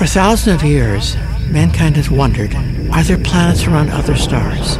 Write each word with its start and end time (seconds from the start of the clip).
For 0.00 0.06
thousands 0.06 0.62
of 0.62 0.66
years, 0.66 1.14
mankind 1.50 1.96
has 1.96 2.10
wondered 2.10 2.54
are 2.90 3.02
there 3.02 3.18
planets 3.18 3.66
around 3.66 3.90
other 3.90 4.16
stars? 4.16 4.78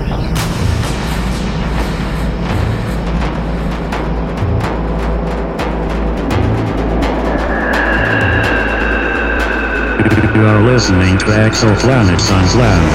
You 10.34 10.46
are 10.46 10.62
listening 10.62 11.19
to 11.19 11.27
Exoplanets 11.27 12.30
Unplanned. 12.32 12.91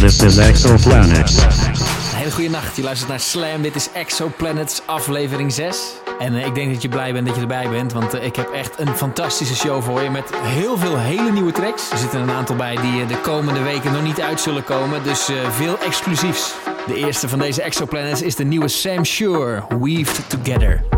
This 0.00 0.22
is 0.22 0.38
Exoplanets. 0.38 1.36
Een 1.36 2.16
hele 2.16 2.30
goede 2.30 2.50
nacht. 2.50 2.76
Je 2.76 2.82
luistert 2.82 3.10
naar 3.10 3.20
Slam. 3.20 3.62
Dit 3.62 3.74
is 3.74 3.88
Exoplanets 3.92 4.82
aflevering 4.86 5.52
6. 5.52 6.02
En 6.24 6.34
eh, 6.34 6.46
ik 6.46 6.54
denk 6.54 6.72
dat 6.72 6.82
je 6.82 6.88
blij 6.88 7.12
bent 7.12 7.26
dat 7.26 7.34
je 7.34 7.40
erbij 7.40 7.68
bent. 7.68 7.92
Want 7.92 8.14
eh, 8.14 8.24
ik 8.24 8.36
heb 8.36 8.50
echt 8.50 8.78
een 8.78 8.96
fantastische 8.96 9.54
show 9.54 9.82
voor 9.82 10.02
je. 10.02 10.10
Met 10.10 10.30
heel 10.34 10.78
veel 10.78 10.98
hele 10.98 11.32
nieuwe 11.32 11.52
tracks. 11.52 11.90
Er 11.90 11.98
zitten 11.98 12.20
een 12.20 12.30
aantal 12.30 12.56
bij 12.56 12.76
die 12.76 13.02
eh, 13.02 13.08
de 13.08 13.20
komende 13.20 13.62
weken 13.62 13.92
nog 13.92 14.02
niet 14.02 14.20
uit 14.20 14.40
zullen 14.40 14.64
komen. 14.64 15.02
Dus 15.02 15.30
veel 15.50 15.78
exclusiefs. 15.78 16.54
De 16.86 16.94
eerste 16.94 17.28
van 17.28 17.38
deze 17.38 17.62
Exoplanets 17.62 18.22
is 18.22 18.36
de 18.36 18.44
nieuwe 18.44 18.68
Sam 18.68 19.04
Shure. 19.04 19.62
Weaved 19.80 20.20
Together. 20.28 20.93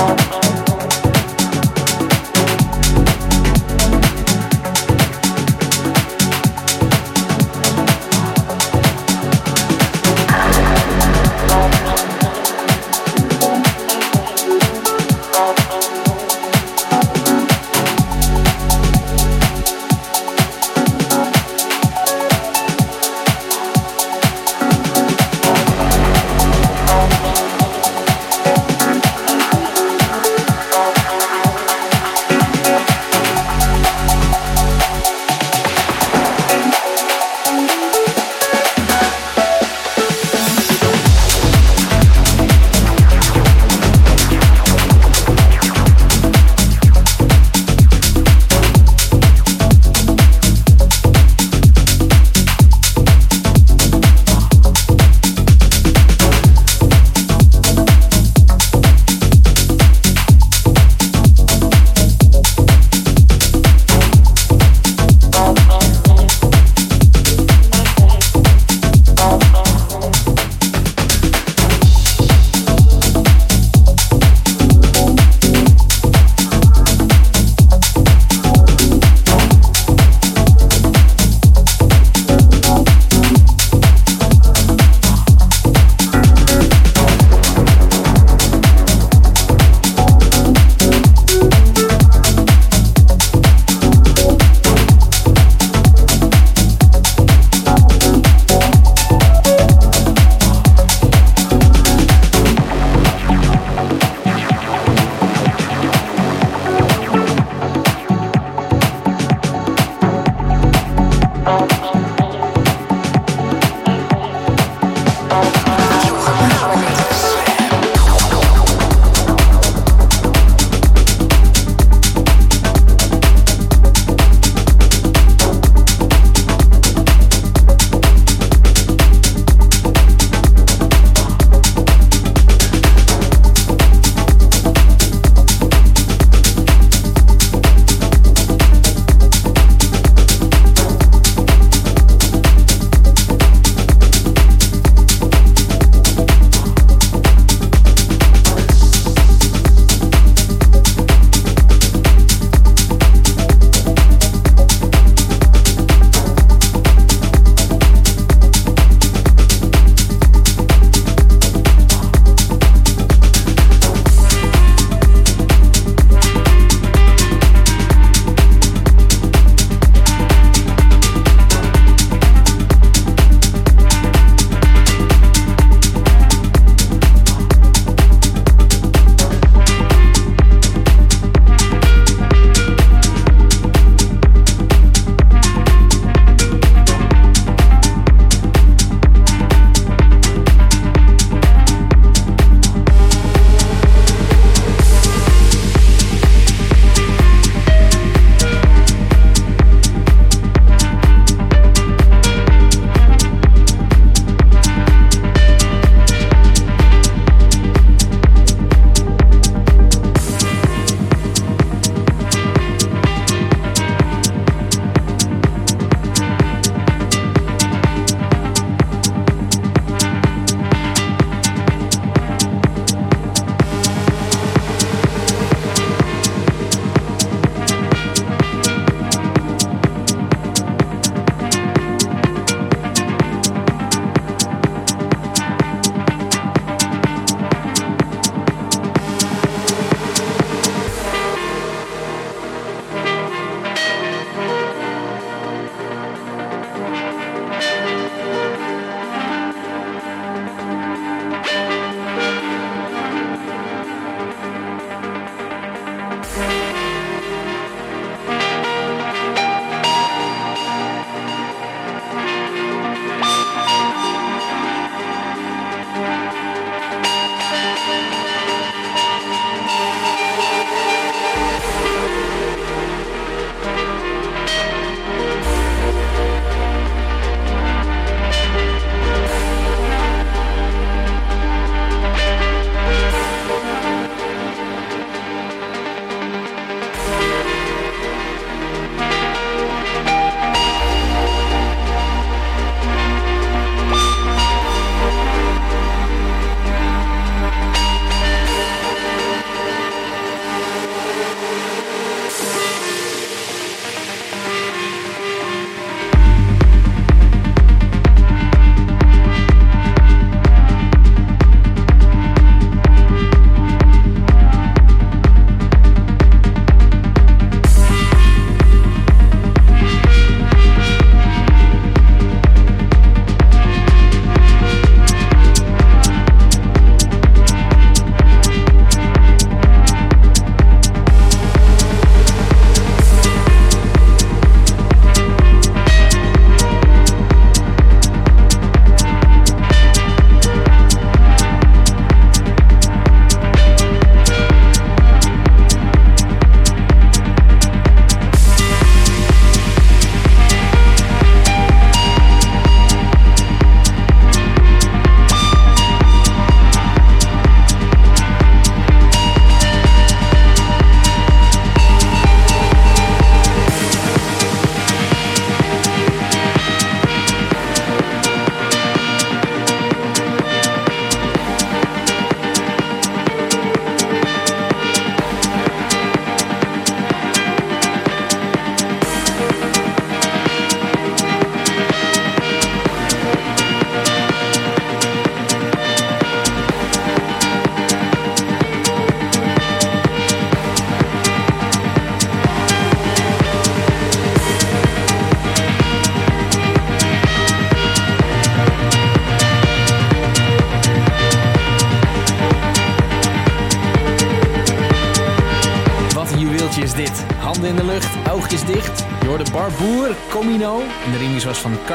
Thank. 0.00 0.29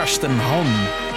Karsten 0.05 0.39
Han. 0.39 0.65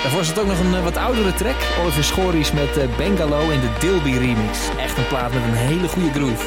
Daarvoor 0.02 0.24
zat 0.24 0.38
ook 0.38 0.46
nog 0.46 0.58
een 0.58 0.74
eh, 0.74 0.82
wat 0.82 0.96
oudere 0.96 1.34
track. 1.34 1.56
Oliver 1.82 2.04
Schories 2.04 2.52
met 2.52 2.76
uh, 2.76 2.96
Bengalo 2.96 3.50
in 3.50 3.60
de 3.60 3.70
Dilby 3.78 4.12
remix. 4.12 4.58
Echt 4.78 4.98
een 4.98 5.06
plaat 5.06 5.32
met 5.32 5.42
een 5.42 5.54
hele 5.54 5.88
goede 5.88 6.12
groove. 6.12 6.46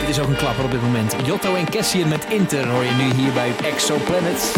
Dit 0.00 0.08
is 0.08 0.20
ook 0.20 0.28
een 0.28 0.36
klapper 0.36 0.64
op 0.64 0.70
dit 0.70 0.82
moment. 0.82 1.16
Jotto 1.24 1.54
en 1.54 1.70
Cassian 1.70 2.08
met 2.08 2.26
Inter 2.28 2.68
hoor 2.68 2.84
je 2.84 2.92
nu 2.92 3.22
hier 3.22 3.32
bij 3.32 3.52
Exoplanet. 3.62 4.52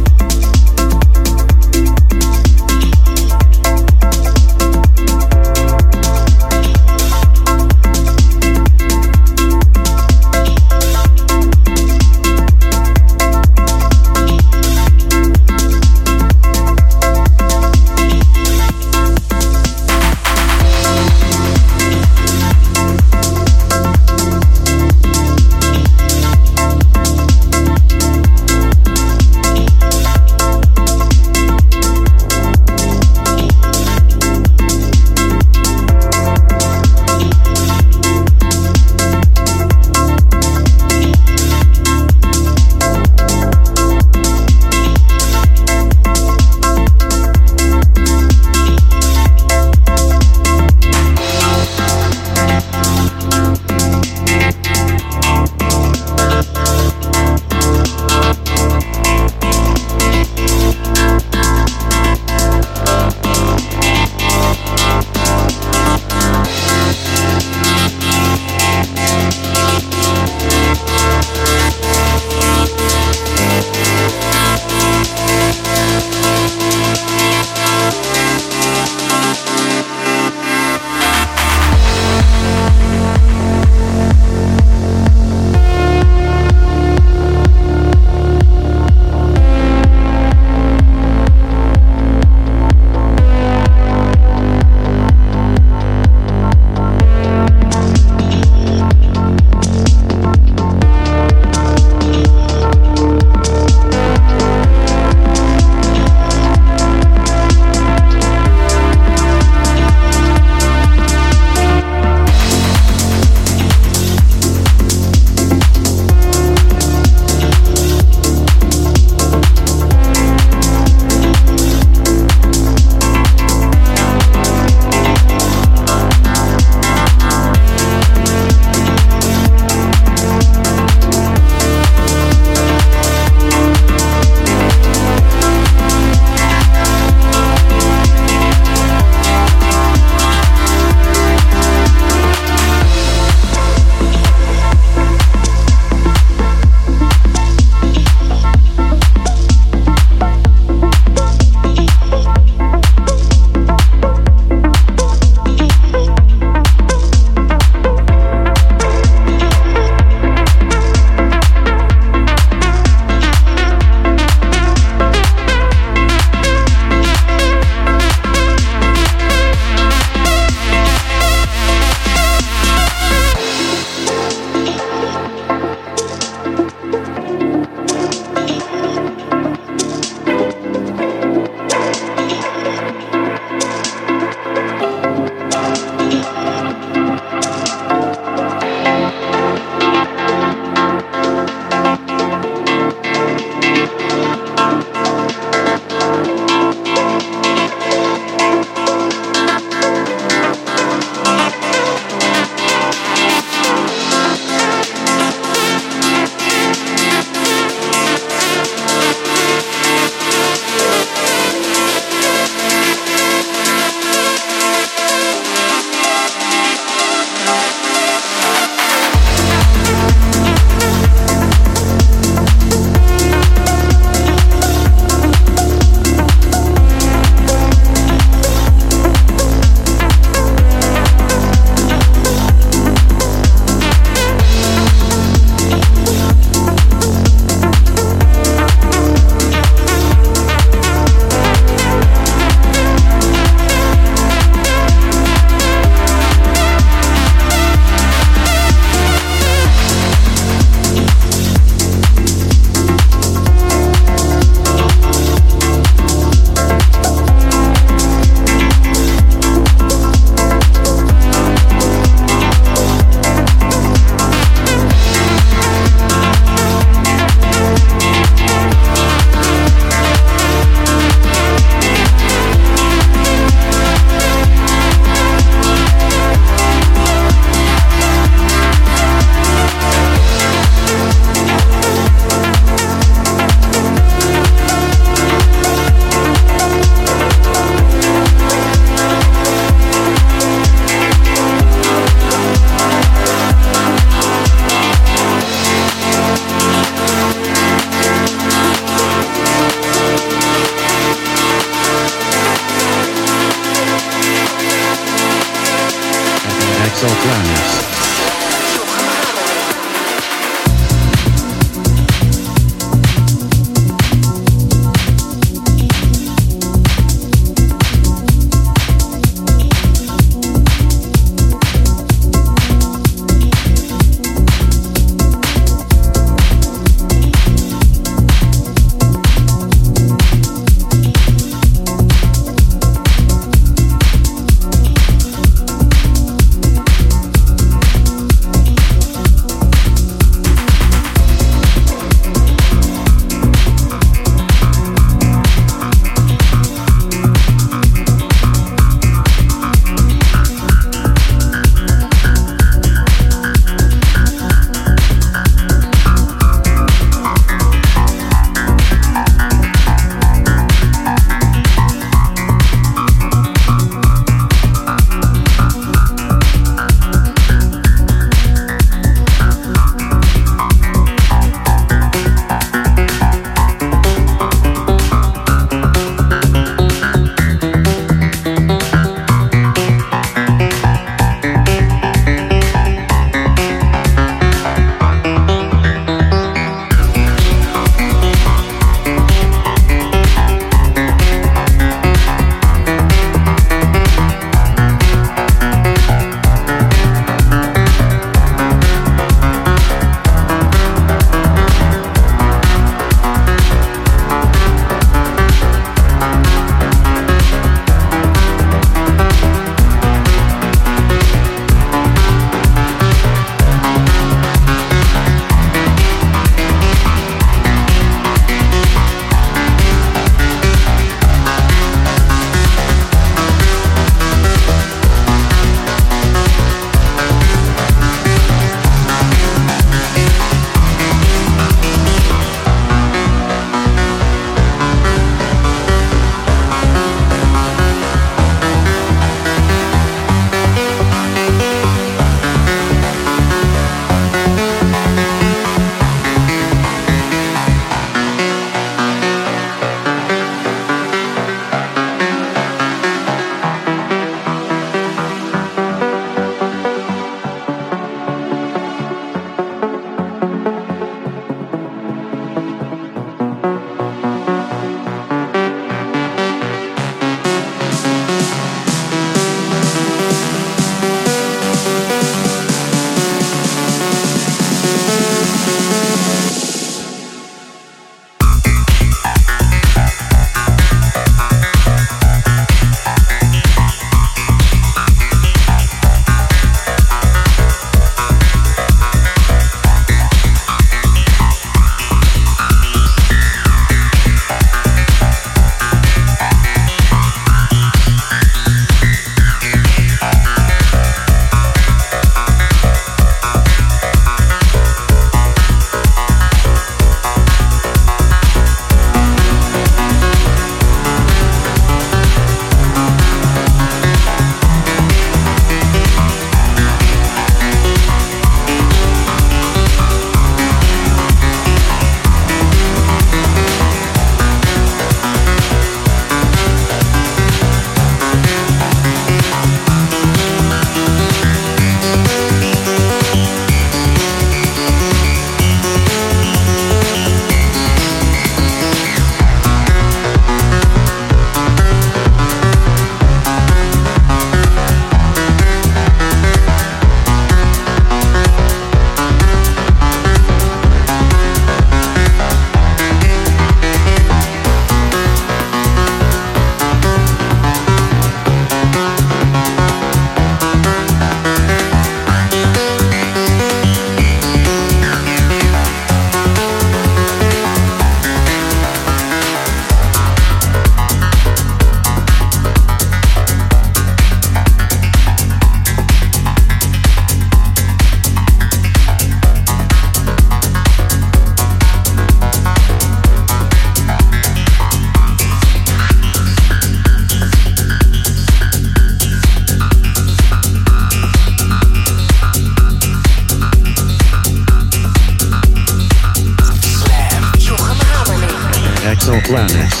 planet. 599.51 600.00